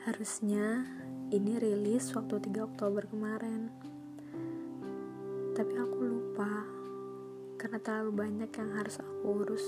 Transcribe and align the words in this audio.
Harusnya 0.00 0.88
ini 1.28 1.60
rilis 1.60 2.10
waktu 2.16 2.40
3 2.48 2.72
Oktober 2.72 3.04
kemarin. 3.04 3.68
Tapi 5.52 5.74
aku 5.76 5.98
lupa 6.02 6.64
karena 7.60 7.76
terlalu 7.84 8.12
banyak 8.16 8.48
yang 8.48 8.70
harus 8.80 8.96
aku 8.96 9.44
urus. 9.44 9.64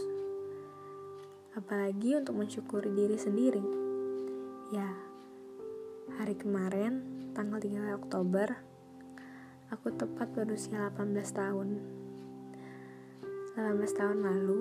Apalagi 1.52 2.16
untuk 2.16 2.40
mensyukuri 2.40 2.96
diri 2.96 3.20
sendiri. 3.20 3.64
Ya, 4.72 4.88
hari 6.16 6.32
kemarin, 6.32 7.28
tanggal 7.36 7.60
3 7.60 8.00
Oktober, 8.00 8.56
aku 9.68 9.92
tepat 9.92 10.32
berusia 10.32 10.88
18 10.96 11.32
tahun. 11.32 11.68
18 13.52 14.00
tahun 14.00 14.18
lalu, 14.24 14.60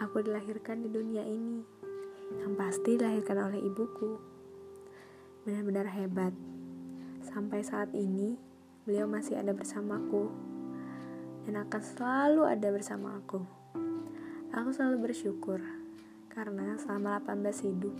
aku 0.00 0.24
dilahirkan 0.24 0.80
di 0.80 0.88
dunia 0.88 1.24
ini. 1.28 1.81
Yang 2.40 2.52
pasti 2.56 2.90
dilahirkan 2.96 3.36
oleh 3.52 3.60
ibuku 3.60 4.16
benar-benar 5.44 5.92
hebat. 5.92 6.32
Sampai 7.20 7.60
saat 7.60 7.92
ini, 7.92 8.40
beliau 8.88 9.04
masih 9.04 9.36
ada 9.36 9.52
bersamaku 9.52 10.32
dan 11.44 11.60
akan 11.68 11.82
selalu 11.84 12.48
ada 12.48 12.68
bersama 12.72 13.20
aku. 13.20 13.44
Aku 14.56 14.72
selalu 14.72 15.12
bersyukur 15.12 15.60
karena 16.32 16.80
selama 16.80 17.20
18 17.20 17.68
hidup 17.68 17.92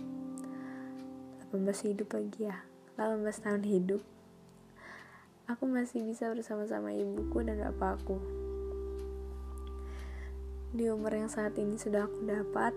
18 1.53 1.93
hidup 1.93 2.09
lagi 2.17 2.49
ya 2.49 2.57
18 2.97 3.21
tahun 3.45 3.61
hidup 3.61 4.01
aku 5.45 5.69
masih 5.69 6.01
bisa 6.01 6.33
bersama-sama 6.33 6.89
ibuku 6.89 7.45
dan 7.45 7.61
bapakku 7.61 8.17
di 10.73 10.89
umur 10.89 11.13
yang 11.13 11.29
saat 11.29 11.53
ini 11.61 11.77
sudah 11.77 12.09
aku 12.09 12.25
dapat 12.25 12.73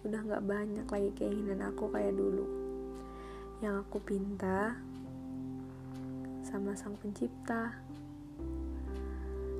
udah 0.00 0.20
gak 0.24 0.44
banyak 0.48 0.86
lagi 0.88 1.10
keinginan 1.12 1.60
aku 1.60 1.92
kayak 1.92 2.16
dulu 2.16 2.48
yang 3.60 3.84
aku 3.84 4.00
pinta 4.00 4.80
sama 6.48 6.72
Sang 6.72 6.96
Pencipta. 6.96 7.76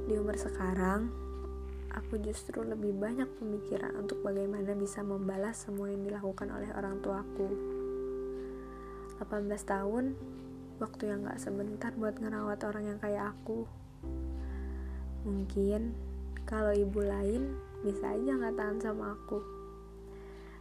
Di 0.08 0.16
umur 0.16 0.34
sekarang, 0.40 1.12
aku 1.92 2.16
justru 2.24 2.64
lebih 2.64 2.96
banyak 2.96 3.28
pemikiran 3.36 3.92
untuk 4.00 4.24
bagaimana 4.24 4.72
bisa 4.72 5.04
membalas 5.04 5.68
semua 5.68 5.92
yang 5.92 6.00
dilakukan 6.00 6.48
oleh 6.48 6.72
orang 6.72 6.98
tuaku. 7.04 7.48
18 9.20 9.52
tahun, 9.68 10.16
waktu 10.80 11.02
yang 11.12 11.28
gak 11.28 11.38
sebentar 11.44 11.92
buat 11.92 12.16
ngerawat 12.16 12.64
orang 12.64 12.96
yang 12.96 12.98
kayak 13.04 13.36
aku. 13.36 13.68
Mungkin 15.28 15.92
kalau 16.48 16.72
ibu 16.72 17.04
lain 17.04 17.52
bisa 17.84 18.16
aja 18.16 18.32
gak 18.40 18.56
tahan 18.56 18.78
sama 18.80 19.12
aku. 19.12 19.59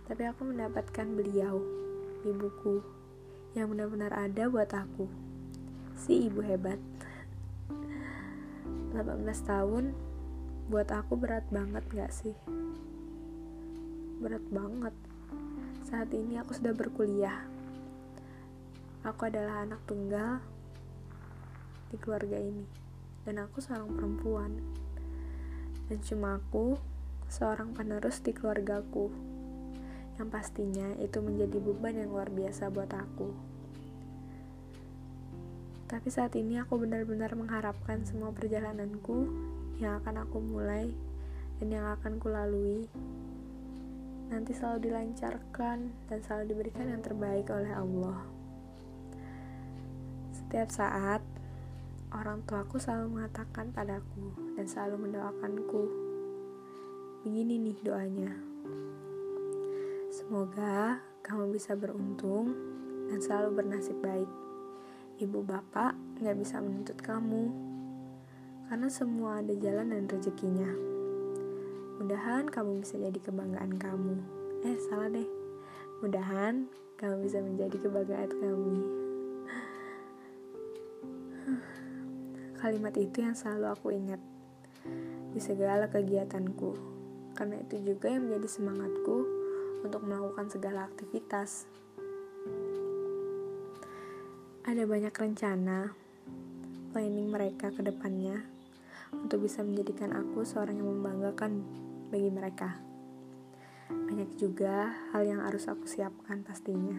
Tapi 0.09 0.25
aku 0.25 0.41
mendapatkan 0.41 1.05
beliau, 1.13 1.61
ibuku, 2.25 2.81
yang 3.53 3.69
benar-benar 3.69 4.09
ada 4.09 4.49
buat 4.49 4.73
aku. 4.73 5.05
Si 5.93 6.25
ibu 6.25 6.41
hebat. 6.41 6.81
18 8.89 9.21
tahun 9.45 9.93
buat 10.65 10.89
aku 10.89 11.13
berat 11.13 11.45
banget 11.53 11.85
gak 11.93 12.09
sih? 12.09 12.33
Berat 14.17 14.41
banget. 14.49 14.97
Saat 15.85 16.09
ini 16.17 16.41
aku 16.41 16.57
sudah 16.57 16.73
berkuliah. 16.73 17.45
Aku 19.05 19.29
adalah 19.29 19.61
anak 19.61 19.85
tunggal 19.85 20.41
di 21.93 22.01
keluarga 22.01 22.41
ini. 22.41 22.65
Dan 23.29 23.37
aku 23.45 23.61
seorang 23.61 23.93
perempuan. 23.93 24.57
Dan 25.85 26.01
cuma 26.01 26.41
aku 26.41 26.81
seorang 27.29 27.77
penerus 27.77 28.25
di 28.25 28.33
keluargaku 28.33 29.37
yang 30.19 30.27
pastinya 30.27 30.99
itu 30.99 31.23
menjadi 31.23 31.63
beban 31.63 31.95
yang 31.95 32.11
luar 32.11 32.27
biasa 32.27 32.67
buat 32.67 32.91
aku. 32.91 33.31
Tapi 35.87 36.07
saat 36.11 36.35
ini 36.35 36.59
aku 36.59 36.75
benar-benar 36.75 37.33
mengharapkan 37.33 38.03
semua 38.03 38.29
perjalananku 38.35 39.31
yang 39.79 39.97
akan 40.03 40.27
aku 40.27 40.37
mulai 40.43 40.91
dan 41.57 41.67
yang 41.71 41.87
akan 41.95 42.19
kulalui 42.19 42.85
nanti 44.29 44.53
selalu 44.53 44.91
dilancarkan 44.91 45.89
dan 46.05 46.19
selalu 46.21 46.53
diberikan 46.53 46.85
yang 46.93 47.01
terbaik 47.01 47.49
oleh 47.49 47.73
Allah. 47.73 48.21
Setiap 50.35 50.69
saat, 50.69 51.21
orang 52.13 52.45
tuaku 52.45 52.77
selalu 52.77 53.17
mengatakan 53.17 53.73
padaku 53.73 54.29
dan 54.53 54.69
selalu 54.69 55.09
mendoakanku. 55.09 55.83
Begini 57.25 57.57
nih 57.57 57.77
doanya. 57.81 58.48
Semoga 60.29 61.01
kamu 61.25 61.57
bisa 61.57 61.73
beruntung 61.73 62.53
dan 63.09 63.17
selalu 63.17 63.49
bernasib 63.65 63.97
baik. 63.97 64.29
Ibu 65.17 65.41
bapak 65.41 65.97
gak 66.21 66.37
bisa 66.37 66.61
menuntut 66.61 67.01
kamu, 67.01 67.49
karena 68.69 68.93
semua 68.93 69.41
ada 69.41 69.57
jalan 69.57 69.89
dan 69.89 70.05
rezekinya. 70.05 70.69
Mudahan 71.97 72.45
kamu 72.45 72.77
bisa 72.77 73.01
jadi 73.01 73.17
kebanggaan 73.25 73.73
kamu. 73.81 74.21
Eh, 74.69 74.77
salah 74.85 75.09
deh. 75.09 75.25
Mudahan 76.05 76.69
kamu 77.01 77.25
bisa 77.25 77.41
menjadi 77.41 77.89
kebanggaan 77.89 78.29
kami. 78.29 78.79
Kalimat 82.61 82.93
itu 83.01 83.25
yang 83.25 83.33
selalu 83.33 83.65
aku 83.73 83.97
ingat 83.97 84.21
di 85.33 85.41
segala 85.41 85.89
kegiatanku, 85.89 86.77
karena 87.33 87.65
itu 87.65 87.81
juga 87.81 88.13
yang 88.13 88.29
menjadi 88.29 88.45
semangatku 88.45 89.39
untuk 89.83 90.03
melakukan 90.03 90.51
segala 90.51 90.87
aktivitas. 90.87 91.69
Ada 94.67 94.85
banyak 94.85 95.13
rencana, 95.15 95.95
planning 96.93 97.29
mereka 97.31 97.73
ke 97.73 97.81
depannya 97.81 98.45
untuk 99.13 99.45
bisa 99.45 99.65
menjadikan 99.65 100.13
aku 100.13 100.45
seorang 100.45 100.77
yang 100.77 100.89
membanggakan 100.89 101.65
bagi 102.13 102.29
mereka. 102.29 102.77
Banyak 103.89 104.37
juga 104.37 104.93
hal 105.13 105.25
yang 105.25 105.41
harus 105.41 105.65
aku 105.65 105.89
siapkan 105.89 106.45
pastinya. 106.45 106.97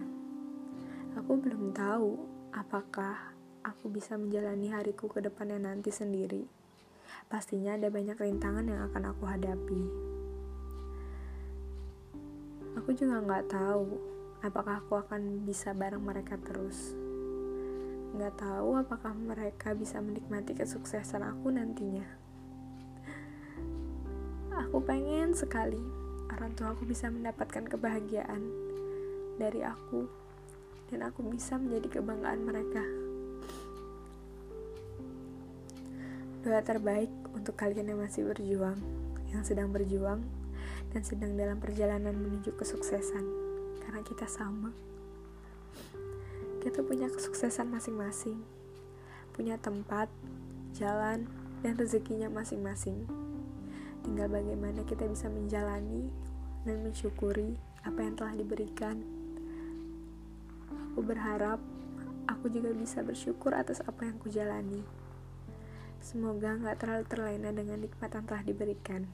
Aku 1.18 1.38
belum 1.38 1.70
tahu 1.70 2.18
apakah 2.50 3.34
aku 3.62 3.90
bisa 3.90 4.18
menjalani 4.18 4.74
hariku 4.74 5.06
ke 5.06 5.22
depannya 5.22 5.58
nanti 5.58 5.94
sendiri. 5.94 6.46
Pastinya 7.30 7.78
ada 7.78 7.86
banyak 7.90 8.18
rintangan 8.18 8.66
yang 8.66 8.80
akan 8.90 9.14
aku 9.14 9.24
hadapi. 9.26 9.82
Aku 12.90 13.06
juga 13.06 13.22
nggak 13.22 13.54
tahu 13.54 14.02
apakah 14.42 14.82
aku 14.82 14.98
akan 14.98 15.46
bisa 15.46 15.70
bareng 15.70 16.02
mereka 16.02 16.34
terus. 16.42 16.90
Nggak 18.18 18.34
tahu 18.34 18.82
apakah 18.82 19.14
mereka 19.14 19.78
bisa 19.78 20.02
menikmati 20.02 20.58
kesuksesan 20.58 21.22
aku 21.22 21.54
nantinya. 21.54 22.02
Aku 24.66 24.82
pengen 24.82 25.38
sekali 25.38 25.78
orang 26.34 26.50
tua 26.58 26.74
aku 26.74 26.82
bisa 26.82 27.06
mendapatkan 27.14 27.62
kebahagiaan 27.70 28.42
dari 29.38 29.62
aku 29.62 30.10
dan 30.90 31.06
aku 31.06 31.30
bisa 31.30 31.62
menjadi 31.62 32.02
kebanggaan 32.02 32.42
mereka. 32.42 32.82
Doa 36.42 36.58
terbaik 36.66 37.14
untuk 37.38 37.54
kalian 37.54 37.94
yang 37.94 38.02
masih 38.02 38.26
berjuang, 38.26 38.82
yang 39.30 39.46
sedang 39.46 39.70
berjuang, 39.70 40.26
dan 40.90 41.02
sedang 41.06 41.36
dalam 41.38 41.60
perjalanan 41.62 42.16
menuju 42.16 42.56
kesuksesan 42.56 43.24
karena 43.84 44.00
kita 44.02 44.26
sama. 44.26 44.72
Kita 46.60 46.84
punya 46.84 47.08
kesuksesan 47.08 47.72
masing-masing 47.72 48.60
punya 49.40 49.56
tempat 49.56 50.12
jalan 50.76 51.24
dan 51.64 51.72
rezekinya 51.80 52.28
masing-masing. 52.28 53.08
Tinggal 54.04 54.28
bagaimana 54.28 54.84
kita 54.84 55.08
bisa 55.08 55.32
menjalani 55.32 56.12
dan 56.68 56.84
mensyukuri 56.84 57.56
apa 57.88 58.04
yang 58.04 58.14
telah 58.20 58.36
diberikan. 58.36 59.00
Aku 60.92 61.00
berharap 61.00 61.56
aku 62.28 62.52
juga 62.52 62.76
bisa 62.76 63.00
bersyukur 63.00 63.56
atas 63.56 63.80
apa 63.80 64.04
yang 64.04 64.20
kujalani. 64.20 64.84
Semoga 66.04 66.60
nggak 66.60 66.76
terlalu 66.80 67.04
terlena 67.08 67.50
dengan 67.52 67.80
nikmat 67.80 68.12
yang 68.12 68.24
telah 68.28 68.44
diberikan 68.44 69.08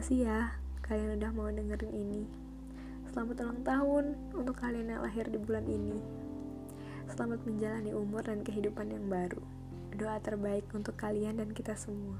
Makasih 0.00 0.32
ya 0.32 0.56
kalian 0.80 1.20
udah 1.20 1.30
mau 1.36 1.52
dengerin 1.52 1.92
ini. 1.92 2.24
Selamat 3.12 3.44
ulang 3.44 3.60
tahun 3.60 4.04
untuk 4.32 4.56
kalian 4.56 4.96
yang 4.96 5.04
lahir 5.04 5.28
di 5.28 5.36
bulan 5.36 5.68
ini. 5.68 6.00
Selamat 7.04 7.44
menjalani 7.44 7.92
umur 7.92 8.24
dan 8.24 8.40
kehidupan 8.40 8.96
yang 8.96 9.12
baru. 9.12 9.44
Doa 9.92 10.16
terbaik 10.24 10.64
untuk 10.72 10.96
kalian 10.96 11.36
dan 11.36 11.52
kita 11.52 11.76
semua. 11.76 12.16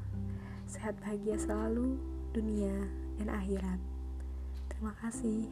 Sehat 0.68 1.00
bahagia 1.00 1.40
selalu, 1.40 1.96
dunia 2.36 2.84
dan 3.16 3.32
akhirat. 3.32 3.80
Terima 4.68 4.92
kasih. 5.00 5.48